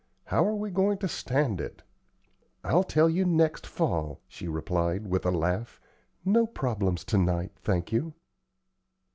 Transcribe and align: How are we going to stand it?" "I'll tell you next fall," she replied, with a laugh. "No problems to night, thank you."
How 0.25 0.43
are 0.47 0.55
we 0.55 0.71
going 0.71 0.97
to 0.97 1.07
stand 1.07 1.61
it?" 1.61 1.83
"I'll 2.63 2.81
tell 2.83 3.07
you 3.07 3.23
next 3.23 3.67
fall," 3.67 4.19
she 4.27 4.47
replied, 4.47 5.05
with 5.05 5.27
a 5.27 5.31
laugh. 5.31 5.79
"No 6.25 6.47
problems 6.47 7.03
to 7.03 7.19
night, 7.19 7.51
thank 7.61 7.91
you." 7.91 8.15